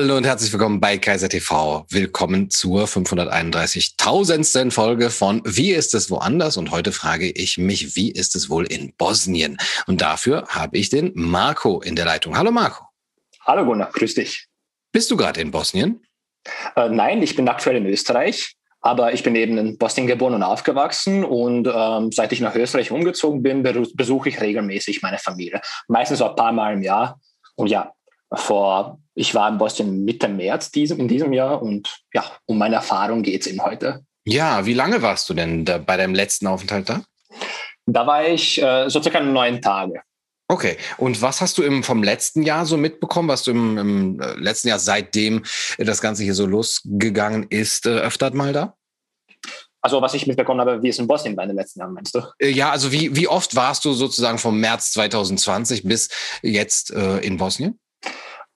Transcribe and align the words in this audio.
Hallo 0.00 0.16
und 0.16 0.26
herzlich 0.26 0.52
willkommen 0.52 0.78
bei 0.78 0.96
Kaiser 0.96 1.28
TV. 1.28 1.84
Willkommen 1.90 2.50
zur 2.50 2.84
531.000. 2.84 4.70
Folge 4.70 5.10
von 5.10 5.42
Wie 5.44 5.72
ist 5.72 5.92
es 5.92 6.08
woanders? 6.08 6.56
Und 6.56 6.70
heute 6.70 6.92
frage 6.92 7.28
ich 7.28 7.58
mich, 7.58 7.96
wie 7.96 8.12
ist 8.12 8.36
es 8.36 8.48
wohl 8.48 8.64
in 8.66 8.94
Bosnien? 8.96 9.58
Und 9.88 10.00
dafür 10.00 10.46
habe 10.50 10.78
ich 10.78 10.88
den 10.88 11.10
Marco 11.16 11.80
in 11.80 11.96
der 11.96 12.04
Leitung. 12.04 12.38
Hallo 12.38 12.52
Marco. 12.52 12.84
Hallo 13.44 13.64
Gunnar, 13.64 13.90
grüß 13.90 14.14
dich. 14.14 14.46
Bist 14.92 15.10
du 15.10 15.16
gerade 15.16 15.40
in 15.40 15.50
Bosnien? 15.50 16.00
Äh, 16.76 16.90
nein, 16.90 17.20
ich 17.20 17.34
bin 17.34 17.48
aktuell 17.48 17.78
in 17.78 17.86
Österreich. 17.86 18.54
Aber 18.80 19.12
ich 19.12 19.24
bin 19.24 19.34
eben 19.34 19.58
in 19.58 19.78
Bosnien 19.78 20.06
geboren 20.06 20.34
und 20.34 20.44
aufgewachsen 20.44 21.24
und 21.24 21.66
ähm, 21.66 22.12
seit 22.12 22.30
ich 22.30 22.40
nach 22.40 22.54
Österreich 22.54 22.92
umgezogen 22.92 23.42
bin, 23.42 23.64
besuche 23.64 24.28
ich 24.28 24.40
regelmäßig 24.40 25.02
meine 25.02 25.18
Familie. 25.18 25.60
Meistens 25.88 26.18
so 26.18 26.30
ein 26.30 26.36
paar 26.36 26.52
Mal 26.52 26.74
im 26.74 26.82
Jahr. 26.84 27.20
Und 27.56 27.66
ja, 27.66 27.92
vor, 28.32 28.98
ich 29.14 29.34
war 29.34 29.48
in 29.48 29.58
Bosnien 29.58 30.04
Mitte 30.04 30.28
März 30.28 30.70
diesem, 30.70 31.00
in 31.00 31.08
diesem 31.08 31.32
Jahr 31.32 31.62
und 31.62 32.02
ja, 32.12 32.24
um 32.46 32.58
meine 32.58 32.76
Erfahrung 32.76 33.22
geht 33.22 33.42
es 33.42 33.46
eben 33.46 33.62
heute. 33.62 34.04
Ja, 34.24 34.66
wie 34.66 34.74
lange 34.74 35.00
warst 35.02 35.28
du 35.30 35.34
denn 35.34 35.64
da 35.64 35.78
bei 35.78 35.96
deinem 35.96 36.14
letzten 36.14 36.46
Aufenthalt 36.46 36.88
da? 36.88 37.02
Da 37.86 38.06
war 38.06 38.26
ich 38.26 38.62
äh, 38.62 38.88
so 38.90 39.00
circa 39.02 39.20
neun 39.20 39.62
Tage. 39.62 40.02
Okay, 40.50 40.76
und 40.96 41.20
was 41.20 41.40
hast 41.40 41.58
du 41.58 41.62
im, 41.62 41.82
vom 41.82 42.02
letzten 42.02 42.42
Jahr 42.42 42.64
so 42.64 42.76
mitbekommen? 42.76 43.28
Was 43.28 43.42
du 43.42 43.50
im, 43.50 43.78
im 43.78 44.20
äh, 44.20 44.34
letzten 44.34 44.68
Jahr, 44.68 44.78
seitdem 44.78 45.44
das 45.78 46.00
Ganze 46.00 46.24
hier 46.24 46.34
so 46.34 46.46
losgegangen 46.46 47.46
ist, 47.50 47.86
äh, 47.86 47.90
öfter 47.90 48.34
mal 48.34 48.52
da? 48.52 48.74
Also 49.80 50.02
was 50.02 50.14
ich 50.14 50.26
mitbekommen 50.26 50.60
habe, 50.60 50.82
wie 50.82 50.88
es 50.88 50.98
in 50.98 51.06
Bosnien 51.06 51.36
bei 51.36 51.46
den 51.46 51.54
letzten 51.54 51.80
Jahren, 51.80 51.92
meinst 51.92 52.14
du? 52.14 52.20
Äh, 52.38 52.48
ja, 52.48 52.70
also 52.70 52.92
wie, 52.92 53.14
wie 53.14 53.28
oft 53.28 53.56
warst 53.56 53.84
du 53.84 53.92
sozusagen 53.92 54.38
vom 54.38 54.58
März 54.58 54.92
2020 54.92 55.84
bis 55.84 56.08
jetzt 56.42 56.92
äh, 56.92 57.18
in 57.18 57.36
Bosnien? 57.36 57.78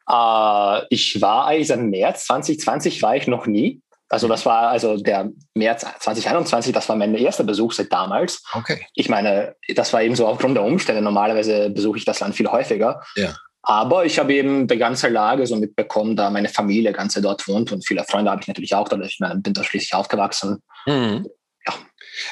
Äh, 0.08 0.86
ich 0.90 1.20
war 1.20 1.46
eigentlich 1.46 1.68
seit 1.68 1.80
März 1.80 2.26
2020 2.26 3.02
war 3.02 3.16
ich 3.16 3.26
noch 3.26 3.46
nie. 3.46 3.80
Also 4.08 4.28
das 4.28 4.44
war 4.44 4.68
also 4.68 4.98
der 4.98 5.30
März 5.54 5.86
2021, 6.00 6.74
das 6.74 6.86
war 6.88 6.96
mein 6.96 7.14
erster 7.14 7.44
Besuch 7.44 7.72
seit 7.72 7.90
damals. 7.90 8.42
Okay. 8.52 8.86
Ich 8.94 9.08
meine, 9.08 9.56
das 9.74 9.94
war 9.94 10.02
eben 10.02 10.14
so 10.14 10.26
aufgrund 10.26 10.54
der 10.54 10.64
Umstände. 10.64 11.00
Normalerweise 11.00 11.70
besuche 11.70 11.96
ich 11.96 12.04
das 12.04 12.20
Land 12.20 12.34
viel 12.34 12.46
häufiger. 12.46 13.02
Ja. 13.16 13.34
Aber 13.62 14.04
ich 14.04 14.18
habe 14.18 14.34
eben 14.34 14.66
die 14.66 14.76
ganze 14.76 15.08
Lage 15.08 15.46
so 15.46 15.56
mitbekommen, 15.56 16.14
da 16.14 16.28
meine 16.28 16.48
Familie 16.48 16.92
ganze 16.92 17.22
dort 17.22 17.46
wohnt 17.48 17.72
und 17.72 17.86
viele 17.86 18.04
Freunde 18.04 18.30
habe 18.30 18.42
ich 18.42 18.48
natürlich 18.48 18.74
auch 18.74 18.88
dort. 18.88 19.06
Ich 19.06 19.18
meine, 19.20 19.40
bin 19.40 19.54
da 19.54 19.64
schließlich 19.64 19.94
aufgewachsen. 19.94 20.62
Mhm. 20.84 21.26
Ja. 21.66 21.74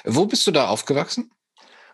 Wo 0.05 0.27
bist 0.27 0.47
du 0.47 0.51
da 0.51 0.69
aufgewachsen? 0.69 1.31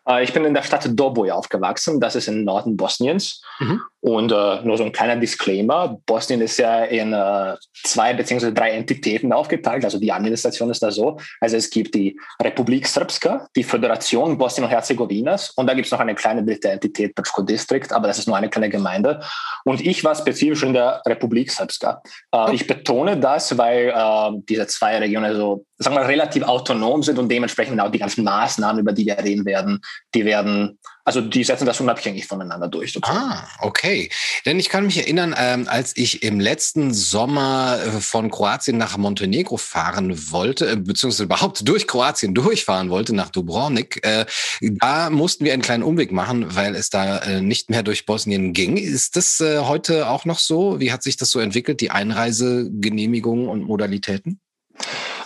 Äh, 0.08 0.24
ich 0.24 0.32
bin 0.32 0.44
in 0.44 0.54
der 0.54 0.62
Stadt 0.62 0.88
Doboj 0.88 1.30
aufgewachsen, 1.32 2.00
das 2.00 2.16
ist 2.16 2.28
im 2.28 2.44
Norden 2.44 2.76
Bosniens. 2.76 3.42
Mhm. 3.58 3.82
Und 4.06 4.30
äh, 4.30 4.62
nur 4.62 4.78
so 4.78 4.84
ein 4.84 4.92
kleiner 4.92 5.16
Disclaimer, 5.16 5.98
Bosnien 6.06 6.40
ist 6.40 6.58
ja 6.58 6.84
in 6.84 7.12
äh, 7.12 7.56
zwei 7.82 8.14
beziehungsweise 8.14 8.52
drei 8.52 8.70
Entitäten 8.70 9.32
aufgeteilt, 9.32 9.84
also 9.84 9.98
die 9.98 10.12
Administration 10.12 10.70
ist 10.70 10.80
da 10.80 10.92
so. 10.92 11.18
Also 11.40 11.56
es 11.56 11.68
gibt 11.70 11.92
die 11.96 12.16
Republik 12.40 12.86
Srpska, 12.86 13.48
die 13.56 13.64
Föderation 13.64 14.38
Bosnien 14.38 14.66
und 14.66 14.70
Herzegowinas 14.70 15.50
und 15.56 15.66
da 15.66 15.74
gibt 15.74 15.86
es 15.86 15.90
noch 15.90 15.98
eine 15.98 16.14
kleine 16.14 16.44
dritte 16.44 16.68
Entität, 16.68 17.16
Brčko 17.16 17.42
District, 17.42 17.90
aber 17.90 18.06
das 18.06 18.18
ist 18.18 18.28
nur 18.28 18.36
eine 18.36 18.48
kleine 18.48 18.68
Gemeinde. 18.68 19.20
Und 19.64 19.84
ich 19.84 20.04
war 20.04 20.14
spezifisch 20.14 20.62
in 20.62 20.72
der 20.72 21.02
Republik 21.04 21.50
Srpska. 21.50 22.00
Äh, 22.32 22.54
ich 22.54 22.64
betone 22.64 23.16
das, 23.16 23.58
weil 23.58 23.88
äh, 23.88 24.40
diese 24.48 24.68
zwei 24.68 24.98
Regionen 24.98 25.34
so, 25.34 25.64
sagen 25.78 25.96
wir, 25.96 26.06
relativ 26.06 26.44
autonom 26.44 27.02
sind 27.02 27.18
und 27.18 27.28
dementsprechend 27.28 27.80
auch 27.80 27.90
die 27.90 27.98
ganzen 27.98 28.22
Maßnahmen, 28.22 28.82
über 28.82 28.92
die 28.92 29.04
wir 29.04 29.18
reden 29.18 29.44
werden, 29.44 29.80
die 30.14 30.24
werden 30.24 30.78
also 31.06 31.20
die 31.20 31.44
setzen 31.44 31.66
das 31.66 31.80
unabhängig 31.80 32.26
voneinander 32.26 32.66
durch. 32.66 32.92
Sozusagen. 32.92 33.16
Ah, 33.16 33.48
okay. 33.60 34.10
Denn 34.44 34.58
ich 34.58 34.68
kann 34.68 34.86
mich 34.86 34.98
erinnern, 34.98 35.36
ähm, 35.38 35.68
als 35.68 35.96
ich 35.96 36.24
im 36.24 36.40
letzten 36.40 36.92
Sommer 36.92 37.78
äh, 37.80 38.00
von 38.00 38.28
Kroatien 38.28 38.76
nach 38.76 38.96
Montenegro 38.96 39.56
fahren 39.56 40.32
wollte, 40.32 40.68
äh, 40.68 40.76
beziehungsweise 40.76 41.22
überhaupt 41.22 41.66
durch 41.68 41.86
Kroatien 41.86 42.34
durchfahren 42.34 42.90
wollte, 42.90 43.14
nach 43.14 43.30
Dubrovnik, 43.30 44.04
äh, 44.04 44.26
da 44.60 45.08
mussten 45.10 45.44
wir 45.44 45.52
einen 45.52 45.62
kleinen 45.62 45.84
Umweg 45.84 46.10
machen, 46.10 46.56
weil 46.56 46.74
es 46.74 46.90
da 46.90 47.18
äh, 47.18 47.40
nicht 47.40 47.70
mehr 47.70 47.84
durch 47.84 48.04
Bosnien 48.04 48.52
ging. 48.52 48.76
Ist 48.76 49.14
das 49.14 49.38
äh, 49.40 49.60
heute 49.60 50.10
auch 50.10 50.24
noch 50.24 50.40
so? 50.40 50.80
Wie 50.80 50.90
hat 50.90 51.04
sich 51.04 51.16
das 51.16 51.30
so 51.30 51.38
entwickelt, 51.38 51.80
die 51.80 51.92
Einreisegenehmigungen 51.92 53.46
und 53.46 53.62
Modalitäten? 53.62 54.40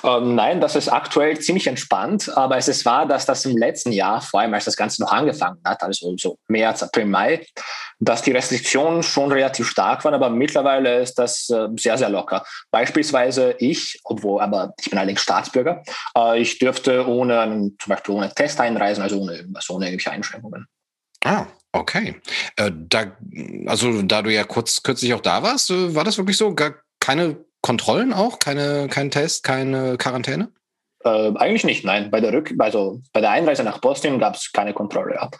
Ähm, 0.05 0.35
nein, 0.35 0.61
das 0.61 0.77
ist 0.77 0.89
aktuell 0.89 1.39
ziemlich 1.39 1.67
entspannt, 1.67 2.31
aber 2.37 2.57
es 2.57 2.69
ist 2.69 2.85
wahr, 2.85 3.07
dass 3.07 3.27
das 3.27 3.45
im 3.45 3.57
letzten 3.57 3.93
Jahr, 3.93 4.21
vor 4.21 4.41
allem 4.41 4.55
als 4.55 4.65
das 4.65 4.77
Ganze 4.77 5.03
noch 5.03 5.13
angefangen 5.13 5.61
hat, 5.65 5.83
also 5.83 6.15
so 6.17 6.39
März, 6.49 6.83
April, 6.83 7.07
Mai, 7.07 7.47
dass 7.99 8.23
die 8.23 8.33
Restriktionen 8.33 9.03
schon 9.03 9.31
relativ 9.31 9.69
stark 9.69 10.05
waren, 10.05 10.15
aber 10.15 10.31
mittlerweile 10.31 11.01
ist 11.01 11.15
das 11.15 11.49
äh, 11.51 11.69
sehr, 11.79 11.99
sehr 11.99 12.09
locker. 12.09 12.45
Beispielsweise 12.71 13.55
ich, 13.59 14.01
obwohl, 14.05 14.41
aber 14.41 14.73
ich 14.81 14.91
bin 14.91 14.99
allerdings 14.99 15.23
Staatsbürger, 15.23 15.83
äh, 16.17 16.41
ich 16.41 16.59
dürfte 16.59 17.07
ohne, 17.07 17.71
zum 17.79 17.91
Beispiel 17.91 18.15
ohne 18.15 18.35
Test 18.35 18.61
einreisen, 18.61 19.03
also 19.03 19.21
ohne, 19.21 19.47
also 19.55 19.75
ohne 19.75 19.87
irgendwelche 19.87 20.13
Einschränkungen. 20.13 20.67
Ah, 21.25 21.47
okay. 21.73 22.21
Äh, 22.57 22.71
da, 22.75 23.17
also 23.67 24.03
da 24.03 24.23
du 24.23 24.33
ja 24.33 24.45
kurz 24.45 24.83
kürzlich 24.83 25.13
auch 25.13 25.21
da 25.21 25.43
warst, 25.43 25.71
äh, 25.71 25.95
war 25.95 26.05
das 26.05 26.17
wirklich 26.17 26.37
so? 26.37 26.55
Gar 26.55 26.77
keine 26.99 27.37
Kontrollen 27.63 28.13
auch? 28.13 28.39
Keine, 28.39 28.89
kein 28.89 29.11
Test, 29.11 29.45
keine 29.45 29.97
Quarantäne? 29.99 30.53
Äh, 31.05 31.33
eigentlich 31.37 31.65
nicht, 31.65 31.85
nein. 31.85 32.11
Bei 32.11 32.21
der, 32.21 32.33
Rück 32.33 32.53
also 32.59 33.01
bei 33.13 33.21
der 33.21 33.31
Einreise 33.31 33.65
nach 33.65 33.79
Bosnien 33.79 34.19
gab 34.19 34.35
es 34.35 34.53
keine 34.53 34.75
Kontrolle. 34.75 35.15
Ja. 35.15 35.31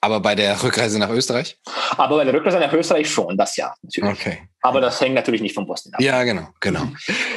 Aber 0.00 0.20
bei 0.20 0.34
der 0.34 0.62
Rückreise 0.62 0.98
nach 0.98 1.08
Österreich? 1.08 1.58
Aber 1.96 2.16
bei 2.16 2.24
der 2.24 2.34
Rückreise 2.34 2.58
nach 2.58 2.72
Österreich 2.72 3.10
schon, 3.10 3.38
das 3.38 3.56
ja, 3.56 3.74
natürlich. 3.80 4.10
Okay. 4.10 4.48
Aber 4.60 4.82
das 4.82 5.00
hängt 5.00 5.14
natürlich 5.14 5.40
nicht 5.40 5.54
von 5.54 5.66
Bosnien 5.66 5.94
ab. 5.94 6.00
Ja, 6.00 6.22
genau, 6.24 6.48
genau. 6.60 6.88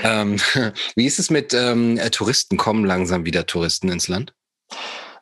ähm, 0.04 0.38
wie 0.96 1.06
ist 1.06 1.20
es 1.20 1.30
mit 1.30 1.54
ähm, 1.54 1.98
Touristen? 2.12 2.58
Kommen 2.58 2.84
langsam 2.84 3.26
wieder 3.26 3.46
Touristen 3.46 3.90
ins 3.90 4.09
Land? 4.09 4.34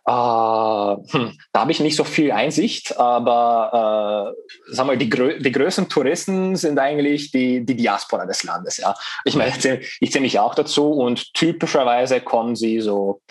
Äh, 0.07 0.11
hm, 0.11 1.37
da 1.51 1.61
habe 1.61 1.71
ich 1.71 1.79
nicht 1.79 1.95
so 1.95 2.03
viel 2.03 2.31
Einsicht, 2.31 2.97
aber 2.97 4.35
äh, 4.35 4.73
sag 4.73 4.85
mal, 4.85 4.97
die, 4.97 5.09
grö 5.09 5.39
die 5.39 5.51
größten 5.51 5.89
Touristen 5.89 6.55
sind 6.55 6.77
eigentlich 6.77 7.31
die, 7.31 7.65
die 7.65 7.75
Diaspora 7.75 8.25
des 8.25 8.43
Landes. 8.43 8.77
Ja. 8.77 8.93
Ich 9.23 9.35
meine, 9.35 9.51
ich 9.99 10.11
zähle 10.11 10.21
mich 10.23 10.37
auch 10.39 10.53
dazu 10.53 10.91
und 10.91 11.33
typischerweise 11.33 12.21
kommen 12.21 12.55
sie 12.55 12.81
so 12.81 13.21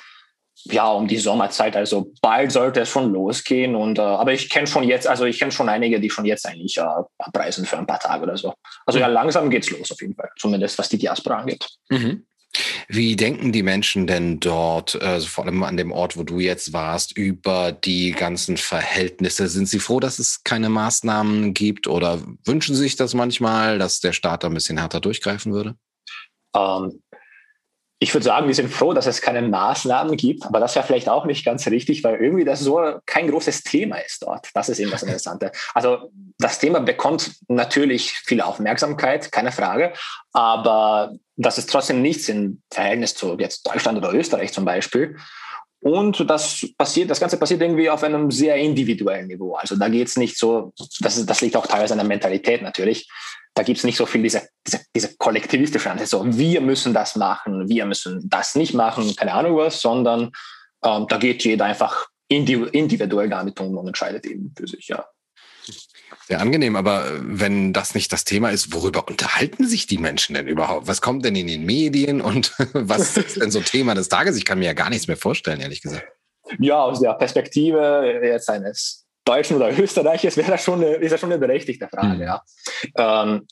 ja, 0.66 0.90
um 0.90 1.06
die 1.06 1.18
Sommerzeit, 1.18 1.76
also 1.76 2.12
bald 2.22 2.50
sollte 2.50 2.80
es 2.80 2.88
schon 2.88 3.12
losgehen. 3.12 3.76
Und 3.76 3.98
äh, 3.98 4.02
aber 4.02 4.32
ich 4.32 4.48
kenne 4.48 4.66
schon 4.66 4.84
jetzt, 4.84 5.06
also 5.06 5.24
ich 5.26 5.38
kenne 5.38 5.52
schon 5.52 5.68
einige, 5.68 6.00
die 6.00 6.10
schon 6.10 6.24
jetzt 6.24 6.46
eigentlich 6.46 6.78
äh, 6.78 6.86
abreisen 7.18 7.66
für 7.66 7.76
ein 7.76 7.86
paar 7.86 7.98
Tage 7.98 8.22
oder 8.22 8.36
so. 8.36 8.54
Also 8.86 8.98
ja, 8.98 9.06
langsam 9.06 9.50
geht's 9.50 9.70
los 9.70 9.92
auf 9.92 10.00
jeden 10.00 10.14
Fall, 10.14 10.30
zumindest 10.38 10.78
was 10.78 10.88
die 10.88 10.98
Diaspora 10.98 11.38
angeht. 11.38 11.68
Mhm. 11.90 12.24
Wie 12.88 13.16
denken 13.16 13.52
die 13.52 13.62
Menschen 13.62 14.06
denn 14.06 14.40
dort, 14.40 15.00
also 15.00 15.26
vor 15.26 15.44
allem 15.44 15.62
an 15.62 15.76
dem 15.76 15.92
Ort, 15.92 16.16
wo 16.16 16.22
du 16.22 16.38
jetzt 16.38 16.72
warst, 16.72 17.16
über 17.16 17.72
die 17.72 18.12
ganzen 18.12 18.56
Verhältnisse? 18.56 19.48
Sind 19.48 19.68
sie 19.68 19.78
froh, 19.78 20.00
dass 20.00 20.18
es 20.18 20.42
keine 20.44 20.68
Maßnahmen 20.68 21.54
gibt 21.54 21.86
oder 21.86 22.20
wünschen 22.44 22.74
sie 22.74 22.82
sich 22.82 22.96
das 22.96 23.14
manchmal, 23.14 23.78
dass 23.78 24.00
der 24.00 24.12
Staat 24.12 24.44
da 24.44 24.48
ein 24.48 24.54
bisschen 24.54 24.78
härter 24.78 25.00
durchgreifen 25.00 25.52
würde? 25.52 25.76
Ähm, 26.54 27.02
ich 28.04 28.12
würde 28.12 28.24
sagen, 28.24 28.48
wir 28.48 28.54
sind 28.54 28.68
froh, 28.68 28.92
dass 28.92 29.06
es 29.06 29.22
keine 29.22 29.40
Maßnahmen 29.40 30.18
gibt, 30.18 30.44
aber 30.44 30.60
das 30.60 30.74
ja 30.74 30.82
vielleicht 30.82 31.08
auch 31.08 31.24
nicht 31.24 31.42
ganz 31.42 31.66
richtig, 31.66 32.04
weil 32.04 32.16
irgendwie 32.16 32.44
das 32.44 32.60
so 32.60 33.00
kein 33.06 33.30
großes 33.30 33.62
Thema 33.62 33.96
ist 33.96 34.22
dort. 34.22 34.50
Das 34.52 34.68
ist 34.68 34.78
eben 34.78 34.90
das 34.90 35.02
Interessante. 35.02 35.52
Also 35.72 36.10
das 36.38 36.58
Thema 36.58 36.80
bekommt 36.80 37.32
natürlich 37.48 38.12
viel 38.12 38.42
Aufmerksamkeit, 38.42 39.32
keine 39.32 39.52
Frage, 39.52 39.94
aber 40.34 41.14
das 41.36 41.56
ist 41.56 41.70
trotzdem 41.70 42.02
nichts 42.02 42.28
im 42.28 42.60
Verhältnis 42.70 43.14
zu 43.14 43.38
jetzt 43.38 43.66
Deutschland 43.66 43.96
oder 43.96 44.12
Österreich 44.12 44.52
zum 44.52 44.66
Beispiel. 44.66 45.16
Und 45.80 46.28
das 46.28 46.66
passiert, 46.76 47.08
das 47.08 47.20
Ganze 47.20 47.38
passiert 47.38 47.62
irgendwie 47.62 47.88
auf 47.88 48.02
einem 48.02 48.30
sehr 48.30 48.56
individuellen 48.56 49.28
Niveau. 49.28 49.54
Also 49.54 49.76
da 49.76 49.88
geht 49.88 50.08
es 50.08 50.18
nicht 50.18 50.36
so, 50.36 50.74
das, 51.00 51.16
ist, 51.16 51.30
das 51.30 51.40
liegt 51.40 51.56
auch 51.56 51.66
teilweise 51.66 51.94
an 51.94 51.98
der 52.00 52.06
Mentalität 52.06 52.60
natürlich 52.60 53.08
da 53.54 53.62
gibt 53.62 53.78
es 53.78 53.84
nicht 53.84 53.96
so 53.96 54.06
viel 54.06 54.22
diese, 54.22 54.48
diese, 54.66 54.80
diese 54.94 55.16
kollektivistische 55.16 55.90
Ansicht, 55.90 56.10
so 56.10 56.24
wir 56.26 56.60
müssen 56.60 56.92
das 56.92 57.16
machen, 57.16 57.68
wir 57.68 57.86
müssen 57.86 58.28
das 58.28 58.54
nicht 58.54 58.74
machen, 58.74 59.14
keine 59.16 59.32
Ahnung 59.32 59.56
was, 59.56 59.80
sondern 59.80 60.32
ähm, 60.84 61.06
da 61.08 61.16
geht 61.18 61.44
jeder 61.44 61.64
einfach 61.64 62.08
individuell 62.28 63.28
damit 63.28 63.60
um 63.60 63.76
und 63.76 63.86
entscheidet 63.86 64.26
eben 64.26 64.52
für 64.56 64.66
sich, 64.66 64.88
ja. 64.88 65.06
Sehr 66.26 66.40
angenehm, 66.40 66.76
aber 66.76 67.06
äh, 67.06 67.20
wenn 67.22 67.72
das 67.72 67.94
nicht 67.94 68.12
das 68.12 68.24
Thema 68.24 68.50
ist, 68.50 68.72
worüber 68.72 69.06
unterhalten 69.08 69.66
sich 69.66 69.86
die 69.86 69.98
Menschen 69.98 70.34
denn 70.34 70.46
überhaupt? 70.46 70.88
Was 70.88 71.00
kommt 71.00 71.24
denn 71.24 71.36
in 71.36 71.46
den 71.46 71.64
Medien 71.64 72.20
und 72.20 72.52
was 72.72 73.16
ist 73.16 73.40
denn 73.40 73.50
so 73.50 73.60
Thema 73.60 73.94
des 73.94 74.08
Tages? 74.08 74.36
Ich 74.36 74.44
kann 74.44 74.58
mir 74.58 74.66
ja 74.66 74.72
gar 74.72 74.90
nichts 74.90 75.06
mehr 75.06 75.16
vorstellen, 75.16 75.60
ehrlich 75.60 75.82
gesagt. 75.82 76.06
Ja, 76.58 76.82
aus 76.82 77.00
der 77.00 77.14
Perspektive 77.14 78.20
jetzt 78.22 78.50
eines 78.50 79.03
Deutschen 79.24 79.56
oder 79.56 79.76
Österreichers 79.78 80.36
wäre 80.36 80.52
das 80.52 80.62
schon 80.62 80.82
eine, 80.82 80.94
ist 80.94 81.12
das 81.12 81.20
schon 81.20 81.32
eine 81.32 81.38
berechtigte 81.38 81.88
Frage. 81.88 82.14
Mhm. 82.14 82.22
Ja. 82.22 82.42
Ähm, 82.96 83.46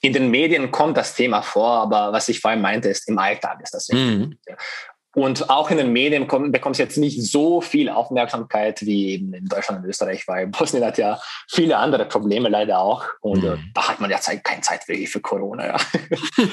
in 0.00 0.12
den 0.12 0.30
Medien 0.30 0.70
kommt 0.70 0.96
das 0.96 1.14
Thema 1.14 1.42
vor, 1.42 1.80
aber 1.80 2.12
was 2.12 2.28
ich 2.28 2.40
vorhin 2.40 2.60
meinte, 2.60 2.88
ist 2.88 3.08
im 3.08 3.18
Alltag 3.18 3.60
ist 3.62 3.72
das. 3.72 3.88
Mhm. 3.88 4.38
Und 5.14 5.48
auch 5.48 5.70
in 5.70 5.78
den 5.78 5.92
Medien 5.92 6.26
bekommt 6.26 6.74
es 6.74 6.78
jetzt 6.78 6.98
nicht 6.98 7.22
so 7.22 7.60
viel 7.60 7.88
Aufmerksamkeit 7.88 8.82
wie 8.82 9.10
eben 9.10 9.32
in 9.32 9.46
Deutschland 9.46 9.82
und 9.82 9.88
Österreich, 9.88 10.26
weil 10.26 10.46
Bosnien 10.48 10.84
hat 10.84 10.98
ja 10.98 11.20
viele 11.48 11.78
andere 11.78 12.04
Probleme 12.06 12.48
leider 12.48 12.80
auch. 12.80 13.04
Und 13.20 13.44
äh, 13.44 13.50
mhm. 13.50 13.70
da 13.74 13.88
hat 13.88 14.00
man 14.00 14.10
ja 14.10 14.20
Zeit, 14.20 14.42
keine 14.44 14.60
Zeit 14.62 14.86
wirklich 14.88 15.08
für 15.08 15.20
Corona. 15.20 15.66
Ja. 15.66 15.76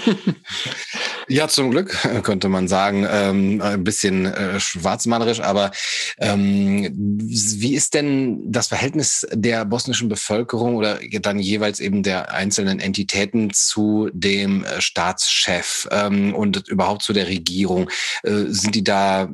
ja, 1.27 1.47
zum 1.47 1.71
Glück 1.71 1.91
könnte 2.23 2.49
man 2.49 2.67
sagen. 2.67 3.07
Ähm, 3.09 3.61
ein 3.61 3.83
bisschen 3.83 4.25
äh, 4.25 4.59
schwarzmalerisch, 4.59 5.41
aber 5.41 5.71
ähm, 6.19 6.89
wie 6.93 7.73
ist 7.73 7.93
denn 7.93 8.51
das 8.51 8.67
Verhältnis 8.67 9.27
der 9.31 9.65
bosnischen 9.65 10.09
Bevölkerung 10.09 10.75
oder 10.75 10.99
dann 11.21 11.39
jeweils 11.39 11.79
eben 11.79 12.03
der 12.03 12.31
einzelnen 12.33 12.79
Entitäten 12.79 13.51
zu 13.53 14.09
dem 14.13 14.63
äh, 14.63 14.81
Staatschef 14.81 15.87
ähm, 15.91 16.35
und 16.35 16.67
überhaupt 16.67 17.01
zu 17.01 17.13
der 17.13 17.27
Regierung? 17.27 17.89
Äh, 18.23 18.50
sind 18.53 18.75
die 18.75 18.83
da 18.83 19.23
äh, 19.23 19.27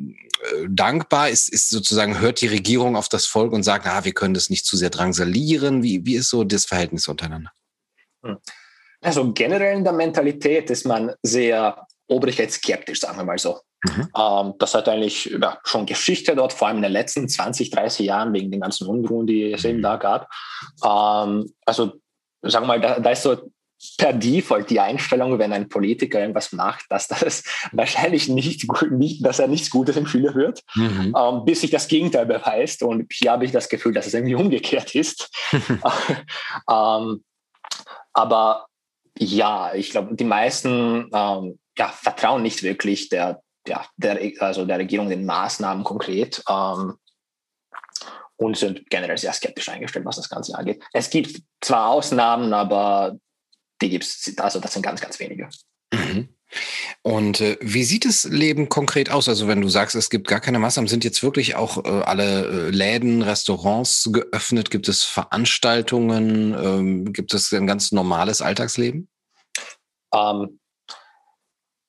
dankbar? 0.69 1.30
Ist, 1.30 1.50
ist 1.50 1.69
sozusagen, 1.69 2.19
hört 2.19 2.42
die 2.42 2.48
Regierung 2.48 2.96
auf 2.96 3.10
das 3.10 3.25
Volk 3.25 3.54
und 3.54 3.64
sagt, 3.64 3.86
na, 3.86 4.06
wir 4.06 4.14
können 4.14 4.34
das 4.34 4.50
nicht 4.50 4.66
zu 4.66 4.78
sehr 4.78 4.90
drangsalieren? 4.90 5.84
Wie, 5.84 6.06
wie 6.06 6.16
ist 6.16 6.30
so 6.30 6.44
das 6.44 6.66
Verhältnis 6.66 7.08
untereinander? 7.08 7.52
Hm. 8.24 8.38
Also 9.02 9.31
generell 9.34 9.78
in 9.78 9.84
der 9.84 9.94
Mentalität 9.94 10.69
ist 10.69 10.86
man 10.86 11.14
sehr 11.22 11.86
obrigkeitsskeptisch, 12.08 13.02
sagen 13.02 13.18
wir 13.18 13.25
mal 13.25 13.38
so. 13.38 13.60
Mhm. 13.84 14.10
Ähm, 14.18 14.54
das 14.58 14.74
hat 14.74 14.90
eigentlich 14.90 15.25
ja, 15.25 15.60
schon 15.64 15.86
Geschichte 15.86 16.36
dort, 16.36 16.54
vor 16.54 16.68
allem 16.68 16.78
in 16.78 16.84
den 16.84 16.92
letzten 16.92 17.30
20, 17.30 17.69
30 17.69 18.06
Jahren, 18.06 18.34
wegen 18.34 18.50
den 18.50 18.62
ganzen 18.62 18.88
Unruhen, 18.88 19.28
die 19.28 19.52
es 19.52 19.66
eben 19.66 19.80
mhm. 19.80 19.84
da 19.84 19.98
gab. 19.98 20.30
Ähm, 20.84 21.54
also 21.66 21.94
sagen 22.42 22.64
wir 22.64 22.68
mal, 22.68 22.81
da, 22.81 23.00
da 23.00 23.10
ist 23.12 23.24
so 23.24 23.52
per 23.97 24.13
Default 24.13 24.69
die 24.69 24.79
Einstellung, 24.79 25.38
wenn 25.39 25.53
ein 25.53 25.69
Politiker 25.69 26.19
irgendwas 26.19 26.51
macht, 26.51 26.85
dass 26.89 27.07
das 27.07 27.44
wahrscheinlich 27.71 28.27
nicht, 28.27 28.68
nicht 28.91 29.25
dass 29.25 29.39
er 29.39 29.47
nichts 29.47 29.69
Gutes 29.69 29.97
im 29.97 30.07
Schüler 30.07 30.33
hört, 30.33 30.63
mhm. 30.75 31.15
ähm, 31.18 31.45
bis 31.45 31.62
sich 31.62 31.71
das 31.71 31.88
Gegenteil 31.88 32.25
beweist. 32.25 32.83
Und 32.83 33.12
hier 33.13 33.31
habe 33.31 33.45
ich 33.45 33.51
das 33.51 33.69
Gefühl, 33.69 33.94
dass 33.94 34.07
es 34.07 34.13
irgendwie 34.13 34.35
umgekehrt 34.35 34.95
ist. 34.95 35.29
ähm, 36.69 37.24
aber 38.13 38.68
ja, 39.19 39.74
ich 39.74 39.91
glaube, 39.91 40.15
die 40.15 40.23
meisten 40.23 41.09
ähm, 41.13 41.59
ja, 41.77 41.88
vertrauen 41.89 42.41
nicht 42.41 42.63
wirklich 42.63 43.09
der, 43.09 43.41
ja, 43.68 43.85
der, 43.97 44.19
also 44.39 44.65
der 44.65 44.80
Regierung 44.80 45.09
den 45.09 45.25
Maßnahmen 45.25 45.83
konkret 45.83 46.44
ähm, 46.50 46.95
und 48.38 48.57
sind 48.57 48.89
generell 48.89 49.18
sehr 49.18 49.33
skeptisch 49.33 49.69
eingestellt, 49.69 50.06
was 50.06 50.15
das 50.15 50.30
Ganze 50.30 50.57
angeht. 50.57 50.83
Es 50.94 51.09
gibt 51.09 51.41
zwar 51.62 51.89
Ausnahmen, 51.89 52.53
aber 52.53 53.18
die 53.81 53.89
gibt 53.89 54.03
es, 54.06 54.33
also 54.38 54.59
das 54.59 54.74
sind 54.74 54.81
ganz, 54.81 55.01
ganz 55.01 55.19
wenige. 55.19 55.50
Mhm. 55.94 56.29
Und 57.01 57.41
äh, 57.41 57.57
wie 57.62 57.83
sieht 57.83 58.06
das 58.06 58.24
Leben 58.24 58.69
konkret 58.69 59.09
aus? 59.09 59.27
Also 59.27 59.47
wenn 59.47 59.62
du 59.62 59.69
sagst, 59.69 59.95
es 59.95 60.09
gibt 60.09 60.27
gar 60.27 60.39
keine 60.39 60.59
Maßnahmen, 60.59 60.88
sind 60.88 61.03
jetzt 61.03 61.21
wirklich 61.24 61.56
auch 61.56 61.83
äh, 61.85 61.89
alle 61.89 62.45
äh, 62.45 62.69
Läden, 62.69 63.21
Restaurants 63.21 64.09
geöffnet? 64.12 64.71
Gibt 64.71 64.88
es 64.88 65.03
Veranstaltungen? 65.03 66.53
Ähm, 66.53 67.13
gibt 67.13 67.33
es 67.33 67.51
ein 67.51 67.68
ganz 67.68 67.91
normales 67.91 68.41
Alltagsleben? 68.41 69.09
Ähm, 70.13 70.59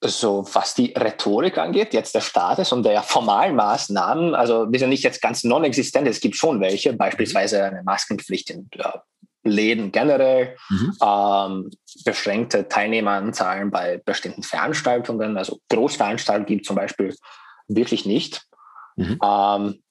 so 0.05 0.47
was 0.53 0.75
die 0.75 0.93
Rhetorik 0.93 1.59
angeht, 1.59 1.93
jetzt 1.93 2.15
der 2.15 2.21
Staates 2.21 2.73
und 2.73 2.85
der 2.85 3.03
formalen 3.03 3.57
Maßnahmen, 3.57 4.35
also 4.35 4.71
wir 4.71 4.79
sind 4.79 4.91
nicht 4.91 5.03
jetzt 5.03 5.21
ganz 5.21 5.43
non-existent, 5.43 6.07
es 6.07 6.21
gibt 6.21 6.37
schon 6.37 6.61
welche, 6.61 6.93
beispielsweise 6.93 7.65
eine 7.65 7.83
Maskenpflicht 7.83 8.51
in 8.51 8.69
ja, 8.75 9.03
Läden 9.49 9.93
generell, 9.93 10.57
mhm. 10.69 10.97
ähm, 11.03 11.71
beschränkte 12.05 12.69
Teilnehmeranzahlen 12.69 13.71
bei 13.71 14.01
bestimmten 14.05 14.43
Veranstaltungen, 14.43 15.37
also 15.37 15.59
Großveranstaltungen 15.69 16.47
gibt 16.47 16.67
zum 16.67 16.77
Beispiel 16.77 17.15
wirklich 17.69 18.07
nicht. 18.07 18.43
Mhm. 18.97 19.19
Ähm, 19.23 19.83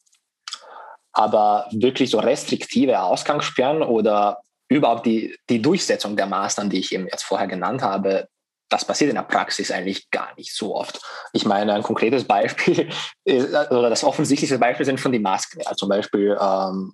aber 1.14 1.68
wirklich 1.72 2.12
so 2.12 2.20
restriktive 2.20 3.02
Ausgangssperren 3.02 3.82
oder 3.82 4.40
überhaupt 4.70 5.06
die, 5.06 5.36
die 5.50 5.62
Durchsetzung 5.62 6.16
der 6.16 6.28
Maßnahmen, 6.28 6.70
die 6.70 6.80
ich 6.80 6.94
eben 6.94 7.08
jetzt 7.08 7.24
vorher 7.24 7.48
genannt 7.48 7.82
habe, 7.82 8.28
das 8.70 8.86
passiert 8.86 9.10
in 9.10 9.16
der 9.16 9.24
Praxis 9.24 9.72
eigentlich 9.72 10.12
gar 10.12 10.36
nicht 10.36 10.54
so 10.54 10.76
oft. 10.76 11.00
Ich 11.34 11.46
meine, 11.46 11.74
ein 11.74 11.84
konkretes 11.84 12.26
Beispiel 12.26 12.90
oder 13.26 13.90
das 13.90 14.04
offensichtlichste 14.04 14.60
Beispiel 14.60 14.86
sind 14.86 15.00
schon 15.00 15.14
die 15.14 15.20
Masken. 15.20 15.62
Ja, 15.62 15.76
zum 15.76 15.90
Beispiel 15.90 16.38
ähm, 16.40 16.94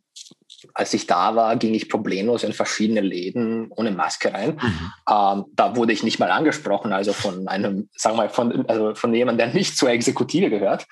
als 0.74 0.94
ich 0.94 1.08
da 1.08 1.36
war, 1.36 1.56
ging 1.56 1.74
ich 1.74 1.90
problemlos 1.90 2.44
in 2.44 2.54
verschiedene 2.54 3.02
Läden 3.02 3.72
ohne 3.72 3.92
Maske 3.92 4.34
rein. 4.34 4.60
Mhm. 4.62 4.94
Ähm, 5.10 5.46
da 5.54 5.76
wurde 5.76 5.94
ich 5.94 6.04
nicht 6.04 6.20
mal 6.20 6.32
angesprochen, 6.32 6.94
also 6.94 7.14
von 7.14 7.48
einem, 7.48 7.90
sagen 7.96 8.16
wir 8.16 8.24
mal, 8.24 8.30
von, 8.30 8.68
also 8.68 8.96
von 8.96 9.14
jemandem, 9.14 9.46
der 9.46 9.56
nicht 9.56 9.78
zur 9.78 9.90
Exekutive 9.90 10.50
gehört. 10.50 10.86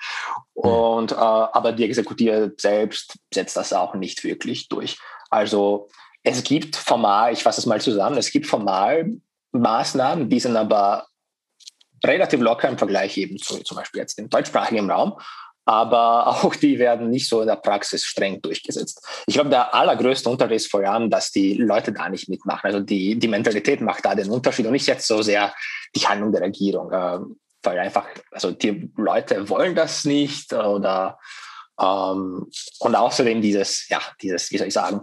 Mhm. 0.54 0.62
Und, 0.62 1.12
äh, 1.12 1.16
aber 1.16 1.72
die 1.72 1.84
Exekutive 1.84 2.54
selbst 2.58 3.18
setzt 3.32 3.56
das 3.56 3.72
auch 3.72 3.94
nicht 3.94 4.24
wirklich 4.24 4.68
durch. 4.68 4.98
Also 5.30 5.88
es 6.22 6.44
gibt 6.44 6.76
formal, 6.76 7.32
ich 7.32 7.42
fasse 7.42 7.60
es 7.60 7.66
mal 7.66 7.80
zusammen, 7.80 8.16
es 8.16 8.30
gibt 8.30 8.46
formal 8.46 9.10
Maßnahmen, 9.52 10.28
die 10.28 10.40
sind 10.40 10.56
aber 10.56 11.06
relativ 12.04 12.40
locker 12.40 12.68
im 12.68 12.78
Vergleich 12.78 13.16
eben 13.16 13.38
zu 13.38 13.58
zum 13.62 13.76
Beispiel 13.76 14.00
jetzt 14.00 14.18
im 14.18 14.28
deutschsprachigen 14.28 14.90
Raum 14.90 15.18
aber 15.64 16.26
auch 16.44 16.54
die 16.54 16.78
werden 16.78 17.10
nicht 17.10 17.28
so 17.28 17.40
in 17.40 17.46
der 17.46 17.56
Praxis 17.56 18.04
streng 18.04 18.40
durchgesetzt. 18.42 19.04
Ich 19.26 19.34
glaube, 19.34 19.50
der 19.50 19.74
allergrößte 19.74 20.28
Unterschied 20.28 20.56
ist 20.56 20.70
vor 20.70 20.80
allem, 20.80 21.10
dass 21.10 21.30
die 21.30 21.54
Leute 21.54 21.92
da 21.92 22.08
nicht 22.08 22.28
mitmachen. 22.28 22.66
Also 22.66 22.80
die, 22.80 23.18
die 23.18 23.28
Mentalität 23.28 23.80
macht 23.80 24.04
da 24.04 24.14
den 24.14 24.30
Unterschied 24.30 24.66
und 24.66 24.72
nicht 24.72 24.86
jetzt 24.86 25.06
so 25.06 25.22
sehr 25.22 25.54
die 25.94 26.06
Handlung 26.06 26.32
der 26.32 26.42
Regierung, 26.42 26.90
äh, 26.92 27.18
weil 27.62 27.78
einfach, 27.78 28.06
also 28.30 28.50
die 28.50 28.90
Leute 28.96 29.48
wollen 29.48 29.74
das 29.74 30.04
nicht 30.04 30.52
oder 30.52 31.18
ähm, 31.80 32.50
und 32.80 32.94
außerdem 32.94 33.40
dieses, 33.40 33.88
ja, 33.88 34.00
dieses, 34.20 34.50
wie 34.50 34.58
soll 34.58 34.68
ich 34.68 34.74
sagen, 34.74 35.02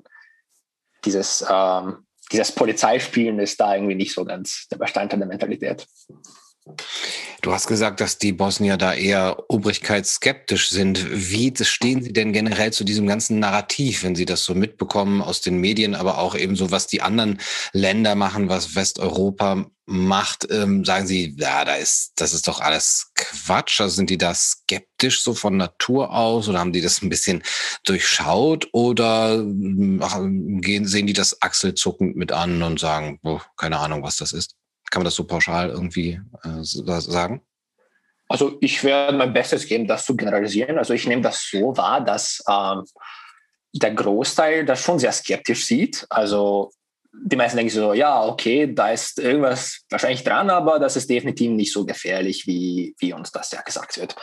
dieses, 1.06 1.46
ähm, 1.50 2.06
dieses 2.32 2.52
Polizeispielen 2.52 3.40
ist 3.40 3.60
da 3.60 3.76
irgendwie 3.76 3.96
nicht 3.96 4.14
so 4.14 4.24
ganz 4.24 4.68
der 4.68 4.78
Bestandteil 4.78 5.20
der 5.20 5.28
Mentalität. 5.28 5.88
Du 7.42 7.54
hast 7.54 7.68
gesagt, 7.68 8.02
dass 8.02 8.18
die 8.18 8.34
Bosnier 8.34 8.76
da 8.76 8.94
eher 8.94 9.46
obrigkeitsskeptisch 9.48 10.70
sind. 10.70 11.06
Wie 11.10 11.54
stehen 11.62 12.04
sie 12.04 12.12
denn 12.12 12.34
generell 12.34 12.74
zu 12.74 12.84
diesem 12.84 13.08
ganzen 13.08 13.40
Narrativ, 13.40 14.04
wenn 14.04 14.16
sie 14.16 14.26
das 14.26 14.44
so 14.44 14.56
mitbekommen 14.56 15.22
aus 15.22 15.40
den 15.40 15.58
Medien, 15.58 15.96
aber 15.96 16.18
auch 16.18 16.36
eben 16.36 16.58
so, 16.58 16.72
was 16.72 16.88
die 16.88 17.02
anderen 17.02 17.40
Länder 17.72 18.16
machen, 18.16 18.50
was 18.50 18.76
Westeuropa 18.76 19.66
macht, 19.86 20.48
ähm, 20.52 20.86
sagen 20.86 21.08
sie, 21.08 21.36
ja, 21.38 21.66
da 21.66 21.76
ist, 21.76 22.12
das 22.18 22.34
ist 22.34 22.48
doch 22.48 22.60
alles 22.60 23.12
Quatsch. 23.16 23.80
Also 23.82 23.96
sind 23.96 24.10
die 24.10 24.18
da 24.18 24.34
skeptisch 24.34 25.24
so 25.24 25.34
von 25.34 25.58
Natur 25.58 26.14
aus 26.14 26.48
oder 26.50 26.60
haben 26.60 26.74
die 26.74 26.82
das 26.82 27.02
ein 27.02 27.10
bisschen 27.10 27.42
durchschaut 27.86 28.68
oder 28.74 29.44
ach, 30.02 30.20
gehen, 30.22 30.86
sehen 30.86 31.08
die 31.08 31.14
das 31.14 31.42
achselzuckend 31.42 32.16
mit 32.18 32.32
an 32.32 32.62
und 32.62 32.80
sagen, 32.80 33.20
boah, 33.22 33.42
keine 33.58 33.80
Ahnung, 33.80 34.04
was 34.04 34.18
das 34.18 34.34
ist? 34.34 34.59
Kann 34.90 35.02
man 35.02 35.06
das 35.06 35.16
so 35.16 35.24
pauschal 35.24 35.70
irgendwie 35.70 36.20
äh, 36.44 36.64
sagen? 36.64 37.42
Also 38.28 38.58
ich 38.62 38.84
werde 38.84 39.18
mein 39.18 39.34
Bestes 39.34 39.66
geben, 39.66 39.88
das 39.88 40.06
zu 40.06 40.16
generalisieren. 40.16 40.78
Also 40.78 40.94
ich 40.94 41.08
nehme 41.08 41.24
das 41.24 41.50
so 41.50 41.76
wahr, 41.76 42.02
dass 42.02 42.44
ähm, 42.48 42.84
der 43.74 43.94
Großteil 43.94 44.66
das 44.66 44.82
schon 44.82 45.00
sehr 45.00 45.12
skeptisch 45.12 45.66
sieht. 45.66 46.06
Also 46.10 46.72
die 47.12 47.36
meisten 47.36 47.58
denken 47.58 47.74
so, 47.74 47.94
ja, 47.94 48.24
okay, 48.24 48.72
da 48.72 48.92
ist 48.92 49.20
irgendwas 49.20 49.82
wahrscheinlich 49.90 50.24
dran, 50.24 50.50
aber 50.50 50.80
das 50.80 50.96
ist 50.96 51.10
definitiv 51.10 51.52
nicht 51.52 51.74
so 51.74 51.86
gefährlich, 51.86 52.46
wie, 52.46 52.96
wie 53.00 53.14
uns 53.14 53.32
das 53.32 53.52
ja 53.52 53.62
gesagt 53.62 53.98
wird. 53.98 54.16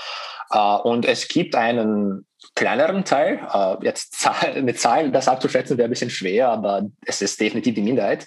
Äh, 0.50 0.58
und 0.58 1.04
es 1.04 1.26
gibt 1.26 1.56
einen 1.56 2.26
kleineren 2.54 3.04
Teil, 3.04 3.40
äh, 3.52 3.84
jetzt 3.84 4.20
Zahl, 4.20 4.62
mit 4.62 4.80
Zahlen 4.80 5.12
das 5.12 5.28
abzuschätzen 5.28 5.78
wäre 5.78 5.88
ein 5.88 5.90
bisschen 5.90 6.10
schwer, 6.10 6.48
aber 6.48 6.82
es 7.04 7.22
ist 7.22 7.40
definitiv 7.40 7.74
die 7.74 7.82
Minderheit. 7.82 8.26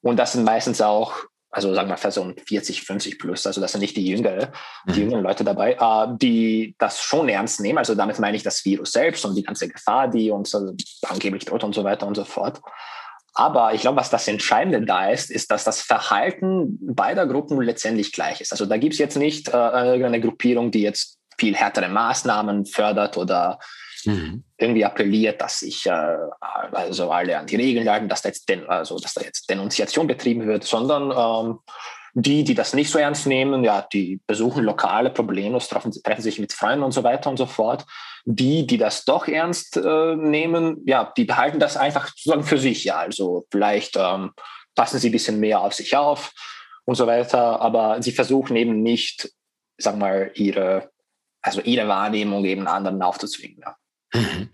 Und 0.00 0.16
das 0.16 0.32
sind 0.32 0.44
meistens 0.44 0.80
auch 0.80 1.24
also 1.50 1.74
sagen 1.74 1.88
wir 1.88 1.96
Person 1.96 2.34
40, 2.46 2.82
50 2.82 3.18
plus, 3.18 3.46
also 3.46 3.60
das 3.60 3.72
sind 3.72 3.80
nicht 3.80 3.96
die 3.96 4.06
jüngere, 4.06 4.52
die 4.86 4.92
mhm. 4.92 4.98
jüngeren 4.98 5.22
Leute 5.22 5.44
dabei, 5.44 5.72
äh, 5.72 6.16
die 6.16 6.74
das 6.78 7.02
schon 7.02 7.28
ernst 7.28 7.60
nehmen. 7.60 7.78
Also 7.78 7.94
damit 7.94 8.18
meine 8.18 8.36
ich 8.36 8.42
das 8.42 8.64
Virus 8.64 8.92
selbst 8.92 9.24
und 9.24 9.34
die 9.34 9.42
ganze 9.42 9.68
Gefahr, 9.68 10.08
die 10.08 10.30
uns 10.30 10.54
also 10.54 10.74
angeblich 11.08 11.44
droht 11.46 11.64
und 11.64 11.74
so 11.74 11.84
weiter 11.84 12.06
und 12.06 12.16
so 12.16 12.24
fort. 12.24 12.60
Aber 13.34 13.72
ich 13.72 13.82
glaube, 13.82 13.98
was 13.98 14.10
das 14.10 14.26
Entscheidende 14.26 14.84
da 14.84 15.10
ist, 15.10 15.30
ist, 15.30 15.50
dass 15.50 15.64
das 15.64 15.80
Verhalten 15.80 16.76
beider 16.80 17.26
Gruppen 17.26 17.60
letztendlich 17.62 18.12
gleich 18.12 18.40
ist. 18.40 18.52
Also 18.52 18.66
da 18.66 18.76
gibt 18.76 18.94
es 18.94 18.98
jetzt 18.98 19.16
nicht 19.16 19.48
äh, 19.48 19.52
irgendeine 19.52 20.20
Gruppierung, 20.20 20.70
die 20.70 20.82
jetzt 20.82 21.18
viel 21.38 21.54
härtere 21.54 21.88
Maßnahmen 21.88 22.66
fördert 22.66 23.16
oder 23.16 23.60
mhm. 24.04 24.44
irgendwie 24.56 24.84
appelliert, 24.84 25.40
dass 25.40 25.60
sich 25.60 25.86
äh, 25.86 26.16
also 26.72 27.10
alle 27.10 27.38
an 27.38 27.46
die 27.46 27.56
Regeln 27.56 27.88
halten, 27.88 28.08
dass 28.08 28.22
da 28.22 28.28
jetzt, 28.28 28.48
den, 28.48 28.68
also, 28.68 28.98
dass 28.98 29.14
da 29.14 29.22
jetzt 29.22 29.48
Denunziation 29.50 30.06
betrieben 30.06 30.46
wird, 30.46 30.64
sondern 30.64 31.10
ähm, 31.10 31.58
die, 32.14 32.44
die 32.44 32.54
das 32.54 32.74
nicht 32.74 32.90
so 32.90 32.98
ernst 32.98 33.26
nehmen, 33.26 33.64
ja, 33.64 33.86
die 33.92 34.20
besuchen 34.26 34.64
lokale 34.64 35.10
Probleme, 35.10 35.58
treffen, 35.58 35.92
treffen 35.92 36.22
sich 36.22 36.38
mit 36.38 36.52
Freunden 36.52 36.82
und 36.82 36.92
so 36.92 37.04
weiter 37.04 37.30
und 37.30 37.36
so 37.36 37.46
fort. 37.46 37.84
Die, 38.24 38.66
die 38.66 38.78
das 38.78 39.04
doch 39.04 39.26
ernst 39.28 39.76
äh, 39.76 40.16
nehmen, 40.16 40.82
ja, 40.84 41.12
die 41.16 41.24
behalten 41.24 41.60
das 41.60 41.76
einfach 41.76 42.08
sozusagen 42.08 42.44
für 42.44 42.58
sich, 42.58 42.84
ja. 42.84 42.98
Also 42.98 43.46
vielleicht 43.50 43.96
ähm, 43.96 44.32
passen 44.74 44.98
sie 44.98 45.08
ein 45.08 45.12
bisschen 45.12 45.40
mehr 45.40 45.60
auf 45.60 45.74
sich 45.74 45.96
auf 45.96 46.32
und 46.84 46.96
so 46.96 47.06
weiter, 47.06 47.60
aber 47.60 48.02
sie 48.02 48.12
versuchen 48.12 48.56
eben 48.56 48.82
nicht, 48.82 49.30
sagen 49.78 49.98
wir 49.98 50.06
mal, 50.06 50.30
ihre 50.34 50.90
also 51.48 51.60
ihre 51.62 51.88
Wahrnehmung 51.88 52.44
eben 52.44 52.66
anderen 52.66 53.02
aufzuzwingen. 53.02 53.60
Ja. 53.60 53.76
Mhm. 54.14 54.50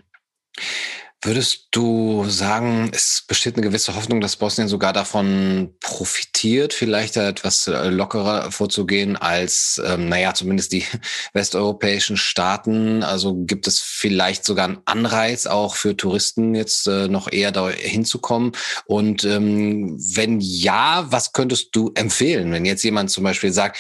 Würdest 1.23 1.69
du 1.71 2.29
sagen, 2.29 2.91
es 2.93 3.25
besteht 3.27 3.57
eine 3.57 3.67
gewisse 3.67 3.97
Hoffnung, 3.97 4.21
dass 4.21 4.37
Bosnien 4.37 4.69
sogar 4.69 4.93
davon 4.93 5.75
profitiert, 5.81 6.34
vielleicht 6.73 7.17
etwas 7.17 7.67
äh, 7.67 7.89
lockerer 7.89 8.51
vorzugehen 8.51 9.17
als, 9.17 9.81
ähm, 9.85 10.09
naja, 10.09 10.35
zumindest 10.35 10.73
die 10.73 10.85
westeuropäischen 11.33 12.17
Staaten? 12.17 13.03
Also 13.03 13.35
gibt 13.35 13.67
es 13.67 13.81
vielleicht 13.81 14.45
sogar 14.45 14.67
einen 14.67 14.81
Anreiz 14.85 15.47
auch 15.47 15.75
für 15.75 15.97
Touristen 15.97 16.55
jetzt 16.55 16.87
äh, 16.87 17.09
noch 17.09 17.33
eher 17.33 17.51
da 17.51 17.71
hinzukommen? 17.71 18.53
Und 18.87 19.25
ähm, 19.25 19.97
wenn 19.99 20.41
ja, 20.41 21.07
was 21.11 21.33
könntest 21.33 21.75
du 21.75 21.93
empfehlen, 21.95 22.53
wenn 22.53 22.65
jetzt 22.65 22.85
jemand 22.85 23.11
zum 23.11 23.25
Beispiel 23.25 23.53
sagt, 23.53 23.79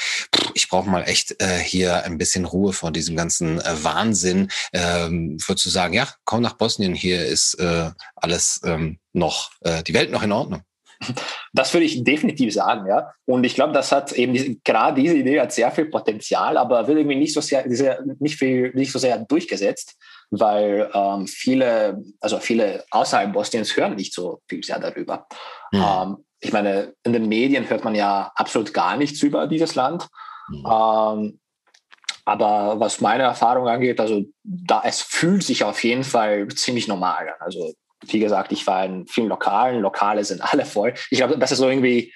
ich 0.54 0.68
brauche 0.68 0.88
mal 0.88 1.02
echt 1.02 1.40
äh, 1.42 1.58
hier 1.58 2.04
ein 2.04 2.18
bisschen 2.18 2.44
Ruhe 2.44 2.72
vor 2.72 2.90
diesem 2.90 3.16
ganzen 3.16 3.60
äh, 3.60 3.84
Wahnsinn, 3.84 4.48
ähm, 4.72 5.36
würdest 5.46 5.66
du 5.66 5.70
sagen, 5.70 5.94
ja, 5.94 6.08
komm 6.24 6.40
nach 6.40 6.54
Bosnien, 6.54 6.94
hier 6.94 7.24
ist 7.24 7.54
äh, 7.54 7.90
alles 8.16 8.60
ähm, 8.64 8.98
noch, 9.12 9.50
äh, 9.60 9.82
die 9.82 9.94
Welt 9.94 10.10
noch 10.10 10.22
in 10.22 10.32
Ordnung? 10.32 10.62
Das 11.52 11.72
würde 11.72 11.86
ich 11.86 12.02
definitiv 12.02 12.52
sagen, 12.52 12.86
ja. 12.88 13.12
Und 13.26 13.44
ich 13.44 13.54
glaube, 13.54 13.72
das 13.72 13.92
hat 13.92 14.12
eben 14.12 14.32
diese, 14.32 14.56
gerade 14.56 15.00
diese 15.00 15.16
Idee 15.16 15.40
hat 15.40 15.52
sehr 15.52 15.70
viel 15.70 15.86
Potenzial, 15.86 16.56
aber 16.56 16.86
wird 16.86 16.98
irgendwie 16.98 17.16
nicht 17.16 17.32
so 17.32 17.40
sehr, 17.40 17.66
diese, 17.66 17.98
nicht 18.18 18.36
viel, 18.36 18.72
nicht 18.74 18.92
so 18.92 18.98
sehr 18.98 19.18
durchgesetzt, 19.18 19.96
weil 20.30 20.90
ähm, 20.92 21.26
viele, 21.26 22.02
also 22.20 22.38
viele 22.38 22.84
außerhalb 22.90 23.32
Bosniens 23.32 23.76
hören 23.76 23.94
nicht 23.94 24.12
so 24.12 24.40
viel 24.48 24.62
sehr 24.64 24.80
darüber. 24.80 25.26
Mhm. 25.72 25.84
Ähm, 25.86 26.16
ich 26.40 26.52
meine, 26.52 26.92
in 27.04 27.12
den 27.12 27.28
Medien 27.28 27.68
hört 27.68 27.84
man 27.84 27.94
ja 27.94 28.32
absolut 28.34 28.74
gar 28.74 28.96
nichts 28.96 29.22
über 29.22 29.46
dieses 29.46 29.74
Land. 29.74 30.08
Mhm. 30.48 30.66
Ähm, 30.66 31.40
aber 32.26 32.80
was 32.80 33.00
meine 33.00 33.24
Erfahrung 33.24 33.68
angeht, 33.68 34.00
also 34.00 34.22
da 34.42 34.82
es 34.84 35.02
fühlt 35.02 35.42
sich 35.42 35.62
auf 35.64 35.84
jeden 35.84 36.04
Fall 36.04 36.48
ziemlich 36.48 36.88
normal 36.88 37.28
an. 37.28 37.34
Also 37.40 37.74
wie 38.12 38.18
gesagt, 38.18 38.52
ich 38.52 38.66
war 38.66 38.84
in 38.84 39.06
vielen 39.06 39.28
Lokalen, 39.28 39.80
Lokale 39.80 40.24
sind 40.24 40.40
alle 40.40 40.64
voll. 40.64 40.94
Ich 41.10 41.18
glaube, 41.18 41.38
das 41.38 41.52
ist 41.52 41.58
so 41.58 41.68
irgendwie 41.68 42.12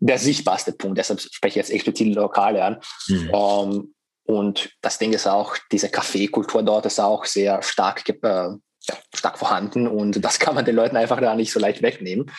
der 0.00 0.18
sichtbarste 0.18 0.72
Punkt. 0.72 0.98
Deshalb 0.98 1.20
spreche 1.20 1.48
ich 1.48 1.56
jetzt 1.56 1.70
explizit 1.70 2.14
Lokale 2.14 2.64
an. 2.64 2.80
Mhm. 3.08 3.30
Um, 3.30 3.72
ähm, 3.72 3.94
und 4.24 4.70
das 4.82 4.98
Ding 4.98 5.14
ist 5.14 5.26
auch, 5.26 5.56
diese 5.72 5.88
Kaffeekultur 5.88 6.62
dort 6.62 6.84
ist 6.84 7.00
auch 7.00 7.24
sehr 7.24 7.62
stark, 7.62 8.06
äh, 8.08 8.12
ja, 8.22 8.94
stark 9.14 9.38
vorhanden 9.38 9.88
und 9.88 10.22
das 10.22 10.38
kann 10.38 10.54
man 10.54 10.66
den 10.66 10.76
Leuten 10.76 10.96
einfach 10.96 11.20
da 11.20 11.34
nicht 11.34 11.50
so 11.50 11.58
leicht 11.58 11.82
wegnehmen. 11.82 12.30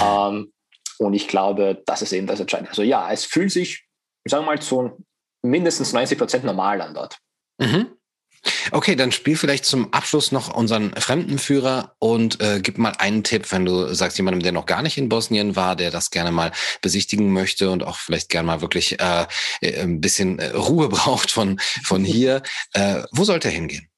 Um, 0.00 0.06
ähm, 0.06 0.52
und 0.98 1.14
ich 1.14 1.28
glaube, 1.28 1.82
das 1.86 2.02
ist 2.02 2.12
eben 2.12 2.26
das 2.26 2.40
Entscheidende. 2.40 2.70
Also 2.70 2.82
ja, 2.82 3.10
es 3.12 3.24
fühlt 3.24 3.50
sich, 3.50 3.86
sagen 4.24 4.44
wir 4.44 4.52
mal, 4.52 4.62
so 4.62 4.96
mindestens 5.42 5.92
90 5.92 6.18
Prozent 6.18 6.44
normal 6.44 6.80
an 6.80 6.94
dort. 6.94 7.18
Mhm. 7.58 7.93
Okay, 8.72 8.96
dann 8.96 9.12
spiel 9.12 9.36
vielleicht 9.36 9.64
zum 9.64 9.92
Abschluss 9.92 10.32
noch 10.32 10.54
unseren 10.54 10.94
Fremdenführer 10.94 11.94
und 11.98 12.40
äh, 12.40 12.60
gib 12.60 12.78
mal 12.78 12.92
einen 12.98 13.24
Tipp, 13.24 13.50
wenn 13.52 13.64
du 13.64 13.94
sagst, 13.94 14.18
jemandem, 14.18 14.42
der 14.42 14.52
noch 14.52 14.66
gar 14.66 14.82
nicht 14.82 14.98
in 14.98 15.08
Bosnien 15.08 15.56
war, 15.56 15.76
der 15.76 15.90
das 15.90 16.10
gerne 16.10 16.30
mal 16.30 16.52
besichtigen 16.82 17.32
möchte 17.32 17.70
und 17.70 17.84
auch 17.84 17.96
vielleicht 17.96 18.28
gerne 18.28 18.46
mal 18.46 18.60
wirklich 18.60 19.00
äh, 19.00 19.26
äh 19.60 19.82
ein 19.82 20.00
bisschen 20.00 20.38
äh, 20.38 20.50
Ruhe 20.50 20.88
braucht 20.94 21.30
von, 21.30 21.58
von 21.84 22.04
hier. 22.04 22.42
äh, 22.72 23.02
wo 23.12 23.24
sollte 23.24 23.48
er 23.48 23.54
hingehen? 23.54 23.88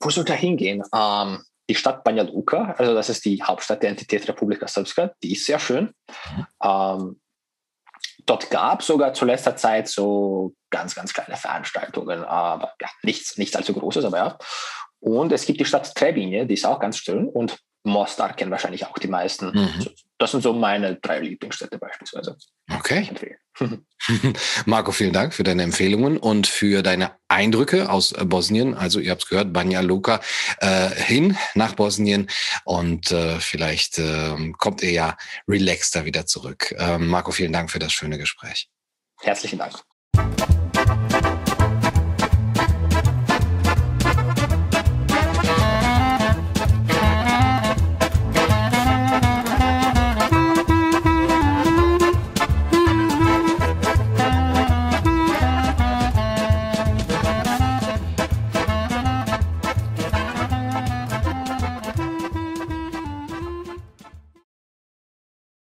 Wo 0.00 0.10
sollte 0.10 0.32
er 0.32 0.38
hingehen? 0.38 0.82
Ähm, 0.94 1.42
die 1.68 1.74
Stadt 1.74 2.02
Banja 2.02 2.24
Luka, 2.24 2.74
also 2.78 2.94
das 2.94 3.08
ist 3.10 3.24
die 3.24 3.42
Hauptstadt 3.42 3.82
der 3.82 3.90
Entität 3.90 4.26
Republika 4.28 4.66
Srpska, 4.66 5.12
die 5.22 5.32
ist 5.32 5.46
sehr 5.46 5.60
schön. 5.60 5.94
Mhm. 6.36 6.46
Ähm, 6.62 7.20
dort 8.30 8.48
gab 8.50 8.80
es 8.80 8.86
sogar 8.86 9.12
zu 9.12 9.24
letzter 9.24 9.56
Zeit 9.56 9.88
so 9.88 10.54
ganz, 10.70 10.94
ganz 10.94 11.12
kleine 11.12 11.36
Veranstaltungen, 11.36 12.24
aber 12.24 12.72
ja, 12.80 12.88
nichts, 13.02 13.36
nichts 13.36 13.56
allzu 13.56 13.74
Großes, 13.74 14.04
aber 14.04 14.16
ja. 14.18 14.38
Und 15.00 15.32
es 15.32 15.46
gibt 15.46 15.58
die 15.58 15.64
Stadt 15.64 15.92
Trebinje, 15.94 16.46
die 16.46 16.54
ist 16.54 16.66
auch 16.66 16.78
ganz 16.78 16.98
schön. 16.98 17.28
Und 17.28 17.58
Mostar 17.82 18.34
kennen 18.34 18.50
wahrscheinlich 18.50 18.86
auch 18.86 18.98
die 18.98 19.08
meisten. 19.08 19.50
Mhm. 19.52 19.86
Das 20.18 20.30
sind 20.30 20.42
so 20.42 20.52
meine 20.52 20.96
drei 20.96 21.20
Lieblingsstädte 21.20 21.78
beispielsweise. 21.78 22.36
Okay. 22.72 23.08
Marco, 24.66 24.92
vielen 24.92 25.12
Dank 25.12 25.34
für 25.34 25.42
deine 25.42 25.62
Empfehlungen 25.62 26.16
und 26.16 26.46
für 26.46 26.82
deine 26.82 27.12
Eindrücke 27.28 27.90
aus 27.90 28.14
Bosnien. 28.24 28.74
Also 28.74 29.00
ihr 29.00 29.10
habt 29.10 29.24
es 29.24 29.28
gehört, 29.28 29.52
Banja 29.52 29.80
Luka 29.80 30.20
äh, 30.58 30.90
hin 30.90 31.36
nach 31.54 31.74
Bosnien 31.74 32.28
und 32.64 33.10
äh, 33.10 33.38
vielleicht 33.40 33.98
äh, 33.98 34.52
kommt 34.58 34.82
ihr 34.82 34.92
ja 34.92 35.16
relaxter 35.48 36.04
wieder 36.04 36.26
zurück. 36.26 36.74
Ähm, 36.78 37.08
Marco, 37.08 37.30
vielen 37.30 37.52
Dank 37.52 37.70
für 37.70 37.78
das 37.78 37.92
schöne 37.92 38.18
Gespräch. 38.18 38.68
Herzlichen 39.20 39.58
Dank. 39.58 39.80